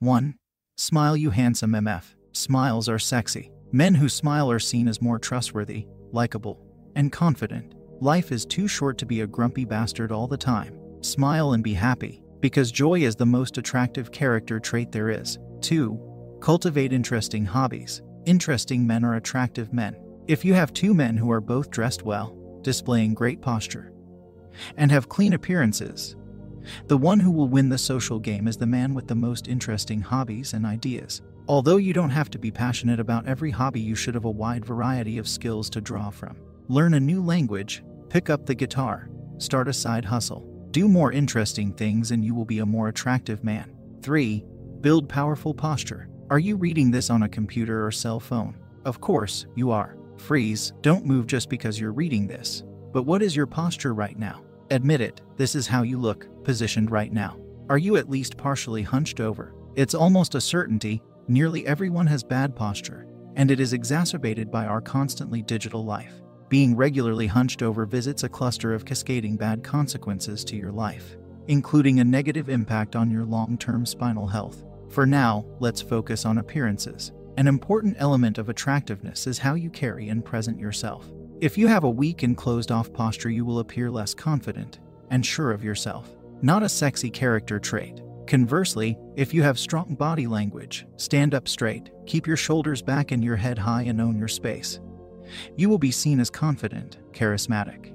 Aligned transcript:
1. 0.00 0.36
Smile, 0.76 1.16
you 1.16 1.30
handsome 1.30 1.72
MF. 1.72 2.14
Smiles 2.30 2.88
are 2.88 3.00
sexy. 3.00 3.50
Men 3.72 3.96
who 3.96 4.08
smile 4.08 4.48
are 4.48 4.60
seen 4.60 4.86
as 4.86 5.02
more 5.02 5.18
trustworthy, 5.18 5.86
likable, 6.12 6.64
and 6.94 7.10
confident. 7.10 7.74
Life 8.00 8.30
is 8.30 8.46
too 8.46 8.68
short 8.68 8.96
to 8.98 9.06
be 9.06 9.22
a 9.22 9.26
grumpy 9.26 9.64
bastard 9.64 10.12
all 10.12 10.28
the 10.28 10.36
time. 10.36 10.78
Smile 11.00 11.54
and 11.54 11.64
be 11.64 11.74
happy, 11.74 12.22
because 12.38 12.70
joy 12.70 13.00
is 13.00 13.16
the 13.16 13.26
most 13.26 13.58
attractive 13.58 14.12
character 14.12 14.60
trait 14.60 14.92
there 14.92 15.10
is. 15.10 15.36
2. 15.62 16.38
Cultivate 16.40 16.92
interesting 16.92 17.44
hobbies. 17.44 18.00
Interesting 18.24 18.86
men 18.86 19.04
are 19.04 19.16
attractive 19.16 19.72
men. 19.72 19.96
If 20.28 20.44
you 20.44 20.54
have 20.54 20.72
two 20.72 20.94
men 20.94 21.16
who 21.16 21.32
are 21.32 21.40
both 21.40 21.72
dressed 21.72 22.04
well, 22.04 22.38
displaying 22.62 23.14
great 23.14 23.42
posture, 23.42 23.92
and 24.76 24.92
have 24.92 25.08
clean 25.08 25.32
appearances, 25.32 26.14
the 26.86 26.96
one 26.96 27.20
who 27.20 27.30
will 27.30 27.48
win 27.48 27.68
the 27.68 27.78
social 27.78 28.18
game 28.18 28.48
is 28.48 28.56
the 28.56 28.66
man 28.66 28.94
with 28.94 29.06
the 29.06 29.14
most 29.14 29.48
interesting 29.48 30.00
hobbies 30.00 30.52
and 30.52 30.64
ideas. 30.66 31.22
Although 31.48 31.78
you 31.78 31.92
don't 31.92 32.10
have 32.10 32.30
to 32.30 32.38
be 32.38 32.50
passionate 32.50 33.00
about 33.00 33.26
every 33.26 33.50
hobby, 33.50 33.80
you 33.80 33.94
should 33.94 34.14
have 34.14 34.26
a 34.26 34.30
wide 34.30 34.64
variety 34.64 35.18
of 35.18 35.28
skills 35.28 35.70
to 35.70 35.80
draw 35.80 36.10
from. 36.10 36.36
Learn 36.68 36.94
a 36.94 37.00
new 37.00 37.24
language, 37.24 37.82
pick 38.10 38.28
up 38.28 38.44
the 38.44 38.54
guitar, 38.54 39.08
start 39.38 39.68
a 39.68 39.72
side 39.72 40.04
hustle, 40.04 40.46
do 40.70 40.86
more 40.88 41.12
interesting 41.12 41.72
things, 41.72 42.10
and 42.10 42.22
you 42.24 42.34
will 42.34 42.44
be 42.44 42.58
a 42.58 42.66
more 42.66 42.88
attractive 42.88 43.42
man. 43.42 43.74
3. 44.02 44.44
Build 44.82 45.08
powerful 45.08 45.54
posture. 45.54 46.08
Are 46.30 46.38
you 46.38 46.56
reading 46.56 46.90
this 46.90 47.08
on 47.08 47.22
a 47.22 47.28
computer 47.28 47.86
or 47.86 47.90
cell 47.90 48.20
phone? 48.20 48.58
Of 48.84 49.00
course, 49.00 49.46
you 49.54 49.70
are. 49.70 49.96
Freeze, 50.18 50.72
don't 50.82 51.06
move 51.06 51.26
just 51.26 51.48
because 51.48 51.80
you're 51.80 51.92
reading 51.92 52.26
this. 52.26 52.62
But 52.92 53.04
what 53.04 53.22
is 53.22 53.34
your 53.34 53.46
posture 53.46 53.94
right 53.94 54.18
now? 54.18 54.42
Admit 54.70 55.00
it, 55.00 55.22
this 55.36 55.54
is 55.54 55.66
how 55.66 55.82
you 55.82 55.98
look, 55.98 56.26
positioned 56.44 56.90
right 56.90 57.12
now. 57.12 57.38
Are 57.70 57.78
you 57.78 57.96
at 57.96 58.10
least 58.10 58.36
partially 58.36 58.82
hunched 58.82 59.18
over? 59.18 59.54
It's 59.76 59.94
almost 59.94 60.34
a 60.34 60.40
certainty, 60.40 61.02
nearly 61.26 61.66
everyone 61.66 62.06
has 62.06 62.22
bad 62.22 62.54
posture, 62.54 63.06
and 63.36 63.50
it 63.50 63.60
is 63.60 63.72
exacerbated 63.72 64.50
by 64.50 64.66
our 64.66 64.82
constantly 64.82 65.40
digital 65.40 65.84
life. 65.84 66.20
Being 66.50 66.76
regularly 66.76 67.26
hunched 67.26 67.62
over 67.62 67.86
visits 67.86 68.24
a 68.24 68.28
cluster 68.28 68.74
of 68.74 68.84
cascading 68.84 69.36
bad 69.36 69.64
consequences 69.64 70.44
to 70.44 70.56
your 70.56 70.72
life, 70.72 71.16
including 71.46 72.00
a 72.00 72.04
negative 72.04 72.50
impact 72.50 72.94
on 72.94 73.10
your 73.10 73.24
long 73.24 73.56
term 73.56 73.86
spinal 73.86 74.26
health. 74.26 74.64
For 74.90 75.06
now, 75.06 75.46
let's 75.60 75.80
focus 75.80 76.26
on 76.26 76.38
appearances. 76.38 77.12
An 77.38 77.46
important 77.46 77.96
element 77.98 78.36
of 78.36 78.48
attractiveness 78.48 79.26
is 79.26 79.38
how 79.38 79.54
you 79.54 79.70
carry 79.70 80.08
and 80.08 80.24
present 80.24 80.58
yourself. 80.58 81.06
If 81.40 81.56
you 81.56 81.68
have 81.68 81.84
a 81.84 81.90
weak 81.90 82.24
and 82.24 82.36
closed 82.36 82.72
off 82.72 82.92
posture, 82.92 83.30
you 83.30 83.44
will 83.44 83.60
appear 83.60 83.92
less 83.92 84.12
confident 84.12 84.80
and 85.10 85.24
sure 85.24 85.52
of 85.52 85.62
yourself. 85.62 86.16
Not 86.42 86.64
a 86.64 86.68
sexy 86.68 87.10
character 87.10 87.60
trait. 87.60 88.02
Conversely, 88.26 88.98
if 89.14 89.32
you 89.32 89.44
have 89.44 89.56
strong 89.56 89.94
body 89.94 90.26
language, 90.26 90.84
stand 90.96 91.34
up 91.34 91.46
straight, 91.46 91.90
keep 92.06 92.26
your 92.26 92.36
shoulders 92.36 92.82
back 92.82 93.12
and 93.12 93.22
your 93.22 93.36
head 93.36 93.56
high, 93.56 93.82
and 93.82 94.00
own 94.00 94.18
your 94.18 94.26
space, 94.26 94.80
you 95.56 95.68
will 95.68 95.78
be 95.78 95.92
seen 95.92 96.18
as 96.18 96.28
confident, 96.28 96.98
charismatic, 97.12 97.94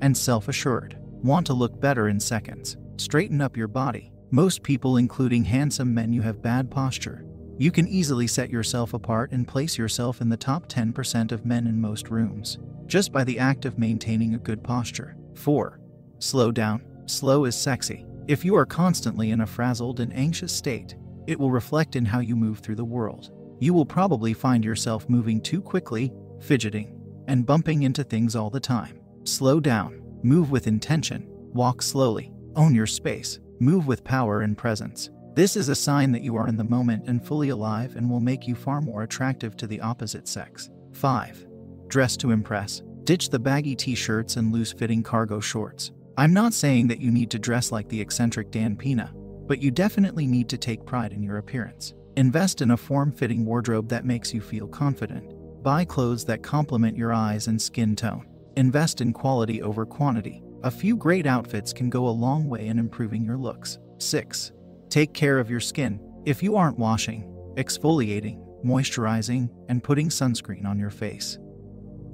and 0.00 0.16
self 0.16 0.46
assured. 0.46 0.96
Want 1.24 1.44
to 1.46 1.54
look 1.54 1.80
better 1.80 2.06
in 2.06 2.20
seconds? 2.20 2.76
Straighten 2.98 3.40
up 3.40 3.56
your 3.56 3.68
body. 3.68 4.12
Most 4.30 4.62
people, 4.62 4.96
including 4.96 5.44
handsome 5.44 5.92
men, 5.92 6.12
you 6.12 6.22
have 6.22 6.40
bad 6.40 6.70
posture. 6.70 7.24
You 7.58 7.72
can 7.72 7.88
easily 7.88 8.28
set 8.28 8.50
yourself 8.50 8.94
apart 8.94 9.32
and 9.32 9.48
place 9.48 9.76
yourself 9.76 10.20
in 10.20 10.28
the 10.28 10.36
top 10.36 10.68
10% 10.68 11.32
of 11.32 11.44
men 11.46 11.66
in 11.66 11.80
most 11.80 12.10
rooms 12.10 12.58
just 12.86 13.12
by 13.12 13.24
the 13.24 13.38
act 13.38 13.64
of 13.64 13.78
maintaining 13.78 14.34
a 14.34 14.38
good 14.38 14.62
posture. 14.62 15.16
4. 15.34 15.80
Slow 16.18 16.50
down. 16.50 16.82
Slow 17.06 17.44
is 17.44 17.56
sexy. 17.56 18.06
If 18.28 18.44
you 18.44 18.56
are 18.56 18.66
constantly 18.66 19.30
in 19.30 19.42
a 19.42 19.46
frazzled 19.46 20.00
and 20.00 20.12
anxious 20.14 20.52
state, 20.52 20.96
it 21.26 21.38
will 21.38 21.50
reflect 21.50 21.96
in 21.96 22.04
how 22.04 22.20
you 22.20 22.36
move 22.36 22.58
through 22.58 22.74
the 22.76 22.84
world. 22.84 23.30
You 23.60 23.72
will 23.72 23.86
probably 23.86 24.32
find 24.32 24.64
yourself 24.64 25.08
moving 25.08 25.40
too 25.40 25.60
quickly, 25.60 26.12
fidgeting, 26.40 27.00
and 27.26 27.46
bumping 27.46 27.82
into 27.82 28.04
things 28.04 28.36
all 28.36 28.50
the 28.50 28.60
time. 28.60 29.00
Slow 29.24 29.60
down. 29.60 30.02
Move 30.22 30.50
with 30.50 30.66
intention. 30.66 31.26
Walk 31.52 31.82
slowly. 31.82 32.32
Own 32.54 32.74
your 32.74 32.86
space. 32.86 33.38
Move 33.60 33.86
with 33.86 34.04
power 34.04 34.42
and 34.42 34.56
presence. 34.56 35.10
This 35.34 35.56
is 35.56 35.68
a 35.68 35.74
sign 35.74 36.12
that 36.12 36.22
you 36.22 36.36
are 36.36 36.48
in 36.48 36.56
the 36.56 36.64
moment 36.64 37.08
and 37.08 37.24
fully 37.24 37.50
alive 37.50 37.96
and 37.96 38.08
will 38.08 38.20
make 38.20 38.46
you 38.46 38.54
far 38.54 38.80
more 38.80 39.02
attractive 39.02 39.56
to 39.58 39.66
the 39.66 39.80
opposite 39.80 40.28
sex. 40.28 40.70
5. 40.92 41.46
Dress 41.88 42.16
to 42.18 42.30
impress. 42.30 42.82
Ditch 43.04 43.30
the 43.30 43.38
baggy 43.38 43.76
t 43.76 43.94
shirts 43.94 44.36
and 44.36 44.52
loose 44.52 44.72
fitting 44.72 45.02
cargo 45.02 45.40
shorts. 45.40 45.92
I'm 46.16 46.32
not 46.32 46.54
saying 46.54 46.88
that 46.88 47.00
you 47.00 47.10
need 47.10 47.30
to 47.30 47.38
dress 47.38 47.70
like 47.70 47.88
the 47.88 48.00
eccentric 48.00 48.50
Dan 48.50 48.74
Pena, 48.76 49.12
but 49.46 49.60
you 49.60 49.70
definitely 49.70 50.26
need 50.26 50.48
to 50.48 50.58
take 50.58 50.86
pride 50.86 51.12
in 51.12 51.22
your 51.22 51.38
appearance. 51.38 51.94
Invest 52.16 52.62
in 52.62 52.70
a 52.70 52.76
form 52.76 53.12
fitting 53.12 53.44
wardrobe 53.44 53.88
that 53.90 54.06
makes 54.06 54.32
you 54.32 54.40
feel 54.40 54.66
confident. 54.66 55.34
Buy 55.62 55.84
clothes 55.84 56.24
that 56.24 56.42
complement 56.42 56.96
your 56.96 57.12
eyes 57.12 57.46
and 57.46 57.60
skin 57.60 57.94
tone. 57.94 58.26
Invest 58.56 59.00
in 59.00 59.12
quality 59.12 59.60
over 59.62 59.84
quantity. 59.84 60.42
A 60.62 60.70
few 60.70 60.96
great 60.96 61.26
outfits 61.26 61.72
can 61.72 61.90
go 61.90 62.08
a 62.08 62.10
long 62.10 62.48
way 62.48 62.68
in 62.68 62.78
improving 62.78 63.24
your 63.24 63.36
looks. 63.36 63.78
6. 63.98 64.52
Take 64.88 65.12
care 65.12 65.38
of 65.38 65.50
your 65.50 65.60
skin. 65.60 66.00
If 66.24 66.42
you 66.42 66.56
aren't 66.56 66.78
washing, 66.78 67.24
exfoliating, 67.56 68.42
moisturizing, 68.64 69.50
and 69.68 69.84
putting 69.84 70.08
sunscreen 70.08 70.64
on 70.64 70.78
your 70.78 70.90
face, 70.90 71.38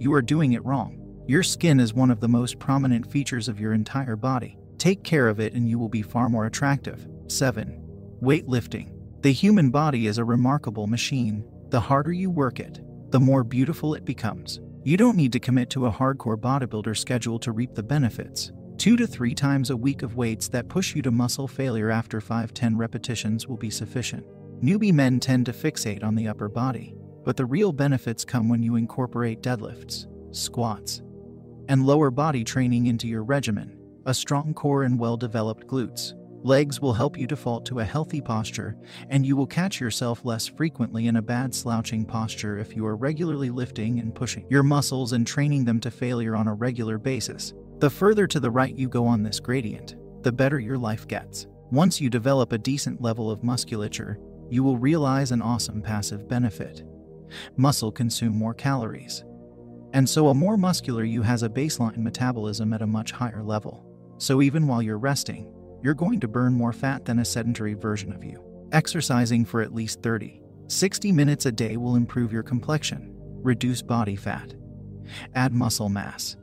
you 0.02 0.12
are 0.12 0.20
doing 0.22 0.54
it 0.54 0.64
wrong. 0.64 0.98
Your 1.28 1.44
skin 1.44 1.78
is 1.78 1.94
one 1.94 2.10
of 2.10 2.18
the 2.18 2.26
most 2.28 2.58
prominent 2.58 3.08
features 3.08 3.46
of 3.46 3.60
your 3.60 3.72
entire 3.72 4.16
body. 4.16 4.58
Take 4.76 5.04
care 5.04 5.28
of 5.28 5.38
it 5.38 5.54
and 5.54 5.68
you 5.68 5.78
will 5.78 5.88
be 5.88 6.02
far 6.02 6.28
more 6.28 6.46
attractive. 6.46 7.06
7. 7.28 8.18
Weightlifting. 8.20 8.90
The 9.22 9.32
human 9.32 9.70
body 9.70 10.08
is 10.08 10.18
a 10.18 10.24
remarkable 10.24 10.88
machine. 10.88 11.44
The 11.68 11.78
harder 11.78 12.12
you 12.12 12.30
work 12.30 12.58
it, 12.58 12.80
the 13.12 13.20
more 13.20 13.44
beautiful 13.44 13.94
it 13.94 14.04
becomes. 14.04 14.58
You 14.82 14.96
don't 14.96 15.16
need 15.16 15.32
to 15.34 15.38
commit 15.38 15.70
to 15.70 15.86
a 15.86 15.92
hardcore 15.92 16.36
bodybuilder 16.36 16.96
schedule 16.96 17.38
to 17.38 17.52
reap 17.52 17.76
the 17.76 17.84
benefits. 17.84 18.50
Two 18.78 18.96
to 18.96 19.06
three 19.06 19.36
times 19.36 19.70
a 19.70 19.76
week 19.76 20.02
of 20.02 20.16
weights 20.16 20.48
that 20.48 20.68
push 20.68 20.96
you 20.96 21.02
to 21.02 21.12
muscle 21.12 21.46
failure 21.46 21.90
after 21.90 22.20
5 22.20 22.52
10 22.52 22.76
repetitions 22.76 23.46
will 23.46 23.56
be 23.56 23.70
sufficient. 23.70 24.26
Newbie 24.60 24.92
men 24.92 25.20
tend 25.20 25.46
to 25.46 25.52
fixate 25.52 26.02
on 26.02 26.16
the 26.16 26.26
upper 26.26 26.48
body, 26.48 26.96
but 27.24 27.36
the 27.36 27.46
real 27.46 27.72
benefits 27.72 28.24
come 28.24 28.48
when 28.48 28.62
you 28.62 28.76
incorporate 28.76 29.42
deadlifts, 29.42 30.06
squats, 30.34 31.02
and 31.68 31.86
lower 31.86 32.10
body 32.10 32.44
training 32.44 32.86
into 32.86 33.06
your 33.06 33.22
regimen. 33.22 33.78
A 34.06 34.14
strong 34.14 34.52
core 34.52 34.82
and 34.82 34.98
well 34.98 35.16
developed 35.16 35.66
glutes. 35.66 36.14
Legs 36.44 36.80
will 36.80 36.92
help 36.92 37.16
you 37.16 37.28
default 37.28 37.64
to 37.66 37.78
a 37.78 37.84
healthy 37.84 38.20
posture, 38.20 38.76
and 39.10 39.24
you 39.24 39.36
will 39.36 39.46
catch 39.46 39.80
yourself 39.80 40.24
less 40.24 40.48
frequently 40.48 41.06
in 41.06 41.16
a 41.16 41.22
bad 41.22 41.54
slouching 41.54 42.04
posture 42.04 42.58
if 42.58 42.74
you 42.74 42.84
are 42.84 42.96
regularly 42.96 43.48
lifting 43.48 44.00
and 44.00 44.12
pushing 44.12 44.44
your 44.50 44.64
muscles 44.64 45.12
and 45.12 45.24
training 45.24 45.64
them 45.64 45.78
to 45.78 45.90
failure 45.90 46.34
on 46.34 46.48
a 46.48 46.54
regular 46.54 46.98
basis. 46.98 47.54
The 47.78 47.90
further 47.90 48.26
to 48.26 48.40
the 48.40 48.50
right 48.50 48.76
you 48.76 48.88
go 48.88 49.06
on 49.06 49.22
this 49.22 49.38
gradient, 49.38 49.94
the 50.24 50.32
better 50.32 50.58
your 50.58 50.78
life 50.78 51.06
gets. 51.06 51.46
Once 51.70 52.00
you 52.00 52.10
develop 52.10 52.50
a 52.50 52.58
decent 52.58 53.00
level 53.00 53.30
of 53.30 53.44
musculature, 53.44 54.18
you 54.50 54.64
will 54.64 54.78
realize 54.78 55.30
an 55.30 55.42
awesome 55.42 55.80
passive 55.80 56.28
benefit 56.28 56.82
muscle 57.56 57.92
consume 57.92 58.36
more 58.36 58.54
calories. 58.54 59.24
And 59.92 60.08
so 60.08 60.28
a 60.28 60.34
more 60.34 60.56
muscular 60.56 61.04
you 61.04 61.22
has 61.22 61.42
a 61.42 61.48
baseline 61.48 61.98
metabolism 61.98 62.72
at 62.72 62.82
a 62.82 62.86
much 62.86 63.12
higher 63.12 63.42
level. 63.42 63.84
So 64.18 64.40
even 64.40 64.66
while 64.66 64.82
you're 64.82 64.98
resting, 64.98 65.52
you're 65.82 65.94
going 65.94 66.20
to 66.20 66.28
burn 66.28 66.52
more 66.54 66.72
fat 66.72 67.04
than 67.04 67.18
a 67.18 67.24
sedentary 67.24 67.74
version 67.74 68.12
of 68.12 68.24
you. 68.24 68.42
Exercising 68.72 69.44
for 69.44 69.60
at 69.60 69.74
least 69.74 70.02
30, 70.02 70.40
60 70.68 71.12
minutes 71.12 71.46
a 71.46 71.52
day 71.52 71.76
will 71.76 71.96
improve 71.96 72.32
your 72.32 72.42
complexion, 72.42 73.12
reduce 73.42 73.82
body 73.82 74.16
fat, 74.16 74.54
add 75.34 75.52
muscle 75.52 75.88
mass, 75.88 76.36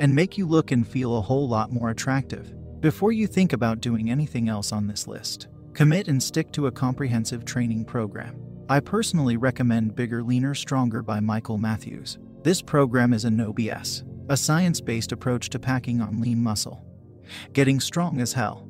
and 0.00 0.14
make 0.14 0.36
you 0.36 0.46
look 0.46 0.72
and 0.72 0.88
feel 0.88 1.16
a 1.16 1.20
whole 1.20 1.48
lot 1.48 1.72
more 1.72 1.90
attractive. 1.90 2.52
Before 2.80 3.12
you 3.12 3.26
think 3.26 3.52
about 3.52 3.80
doing 3.80 4.10
anything 4.10 4.48
else 4.48 4.72
on 4.72 4.86
this 4.86 5.06
list, 5.06 5.48
commit 5.74 6.08
and 6.08 6.20
stick 6.20 6.50
to 6.52 6.66
a 6.66 6.72
comprehensive 6.72 7.44
training 7.44 7.84
program. 7.84 8.49
I 8.70 8.78
personally 8.78 9.36
recommend 9.36 9.96
Bigger, 9.96 10.22
Leaner, 10.22 10.54
Stronger 10.54 11.02
by 11.02 11.18
Michael 11.18 11.58
Matthews. 11.58 12.18
This 12.44 12.62
program 12.62 13.12
is 13.12 13.24
a 13.24 13.30
no 13.30 13.52
BS, 13.52 14.04
a 14.28 14.36
science 14.36 14.80
based 14.80 15.10
approach 15.10 15.50
to 15.50 15.58
packing 15.58 16.00
on 16.00 16.20
lean 16.20 16.40
muscle, 16.40 16.80
getting 17.52 17.80
strong 17.80 18.20
as 18.20 18.32
hell, 18.32 18.68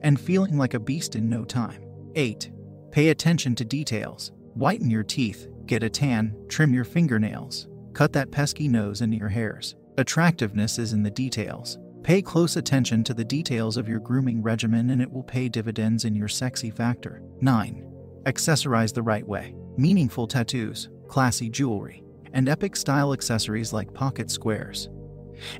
and 0.00 0.20
feeling 0.20 0.58
like 0.58 0.74
a 0.74 0.80
beast 0.80 1.14
in 1.14 1.28
no 1.28 1.44
time. 1.44 1.80
8. 2.16 2.50
Pay 2.90 3.10
attention 3.10 3.54
to 3.54 3.64
details. 3.64 4.32
Whiten 4.54 4.90
your 4.90 5.04
teeth, 5.04 5.46
get 5.66 5.84
a 5.84 5.88
tan, 5.88 6.34
trim 6.48 6.74
your 6.74 6.84
fingernails, 6.84 7.68
cut 7.92 8.12
that 8.14 8.32
pesky 8.32 8.66
nose 8.66 9.02
and 9.02 9.14
your 9.14 9.28
hairs. 9.28 9.76
Attractiveness 9.98 10.80
is 10.80 10.92
in 10.92 11.04
the 11.04 11.12
details. 11.12 11.78
Pay 12.02 12.22
close 12.22 12.56
attention 12.56 13.04
to 13.04 13.14
the 13.14 13.24
details 13.24 13.76
of 13.76 13.88
your 13.88 14.00
grooming 14.00 14.42
regimen 14.42 14.90
and 14.90 15.00
it 15.00 15.12
will 15.12 15.22
pay 15.22 15.48
dividends 15.48 16.04
in 16.04 16.16
your 16.16 16.26
sexy 16.26 16.72
factor. 16.72 17.22
9. 17.40 17.87
Accessorize 18.24 18.92
the 18.92 19.02
right 19.02 19.26
way. 19.26 19.54
Meaningful 19.76 20.26
tattoos, 20.26 20.88
classy 21.08 21.48
jewelry, 21.48 22.02
and 22.32 22.48
epic 22.48 22.76
style 22.76 23.12
accessories 23.12 23.72
like 23.72 23.94
pocket 23.94 24.30
squares 24.30 24.88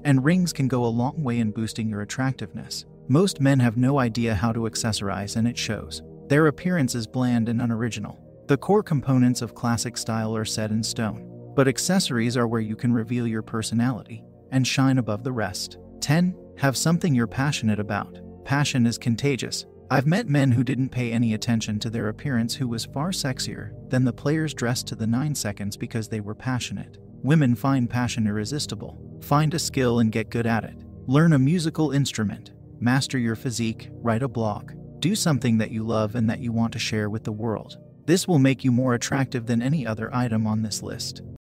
and 0.04 0.24
rings 0.24 0.52
can 0.52 0.68
go 0.68 0.84
a 0.84 0.86
long 0.86 1.22
way 1.22 1.38
in 1.38 1.50
boosting 1.50 1.88
your 1.88 2.02
attractiveness. 2.02 2.84
Most 3.08 3.40
men 3.40 3.58
have 3.60 3.76
no 3.76 3.98
idea 3.98 4.34
how 4.34 4.52
to 4.52 4.60
accessorize 4.60 5.36
and 5.36 5.48
it 5.48 5.56
shows. 5.56 6.02
Their 6.28 6.48
appearance 6.48 6.94
is 6.94 7.06
bland 7.06 7.48
and 7.48 7.62
unoriginal. 7.62 8.18
The 8.46 8.56
core 8.56 8.82
components 8.82 9.42
of 9.42 9.54
classic 9.54 9.96
style 9.96 10.36
are 10.36 10.44
set 10.44 10.70
in 10.70 10.82
stone, 10.82 11.52
but 11.54 11.68
accessories 11.68 12.36
are 12.36 12.48
where 12.48 12.60
you 12.60 12.76
can 12.76 12.92
reveal 12.92 13.26
your 13.26 13.42
personality 13.42 14.24
and 14.50 14.66
shine 14.66 14.98
above 14.98 15.24
the 15.24 15.32
rest. 15.32 15.78
10. 16.00 16.36
Have 16.58 16.76
something 16.76 17.14
you're 17.14 17.26
passionate 17.26 17.78
about. 17.78 18.18
Passion 18.44 18.86
is 18.86 18.98
contagious. 18.98 19.66
I've 19.90 20.06
met 20.06 20.28
men 20.28 20.52
who 20.52 20.64
didn't 20.64 20.90
pay 20.90 21.12
any 21.12 21.32
attention 21.32 21.78
to 21.78 21.88
their 21.88 22.08
appearance 22.08 22.54
who 22.54 22.68
was 22.68 22.84
far 22.84 23.08
sexier 23.08 23.72
than 23.88 24.04
the 24.04 24.12
players 24.12 24.52
dressed 24.52 24.86
to 24.88 24.94
the 24.94 25.06
9 25.06 25.34
seconds 25.34 25.78
because 25.78 26.08
they 26.08 26.20
were 26.20 26.34
passionate. 26.34 26.98
Women 27.22 27.54
find 27.54 27.88
passion 27.88 28.26
irresistible. 28.26 28.98
Find 29.22 29.54
a 29.54 29.58
skill 29.58 30.00
and 30.00 30.12
get 30.12 30.28
good 30.28 30.46
at 30.46 30.64
it. 30.64 30.84
Learn 31.06 31.32
a 31.32 31.38
musical 31.38 31.92
instrument. 31.92 32.52
Master 32.78 33.16
your 33.16 33.34
physique. 33.34 33.88
Write 33.92 34.22
a 34.22 34.28
blog. 34.28 34.72
Do 34.98 35.14
something 35.14 35.56
that 35.56 35.70
you 35.70 35.84
love 35.84 36.16
and 36.16 36.28
that 36.28 36.40
you 36.40 36.52
want 36.52 36.74
to 36.74 36.78
share 36.78 37.08
with 37.08 37.24
the 37.24 37.32
world. 37.32 37.78
This 38.04 38.28
will 38.28 38.38
make 38.38 38.64
you 38.64 38.70
more 38.70 38.92
attractive 38.92 39.46
than 39.46 39.62
any 39.62 39.86
other 39.86 40.14
item 40.14 40.46
on 40.46 40.60
this 40.60 40.82
list. 40.82 41.22